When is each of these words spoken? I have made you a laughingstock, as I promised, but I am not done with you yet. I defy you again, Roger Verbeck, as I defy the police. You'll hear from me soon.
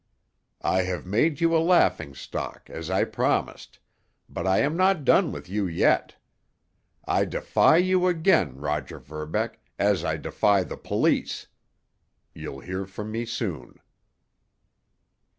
I 0.65 0.81
have 0.81 1.05
made 1.05 1.41
you 1.41 1.55
a 1.55 1.59
laughingstock, 1.61 2.71
as 2.71 2.89
I 2.89 3.03
promised, 3.03 3.77
but 4.27 4.47
I 4.47 4.57
am 4.61 4.75
not 4.75 5.05
done 5.05 5.31
with 5.31 5.47
you 5.47 5.67
yet. 5.67 6.15
I 7.05 7.23
defy 7.23 7.77
you 7.77 8.07
again, 8.07 8.55
Roger 8.57 8.97
Verbeck, 8.97 9.59
as 9.77 10.03
I 10.03 10.17
defy 10.17 10.63
the 10.63 10.75
police. 10.75 11.45
You'll 12.33 12.61
hear 12.61 12.87
from 12.87 13.11
me 13.11 13.25
soon. 13.27 13.79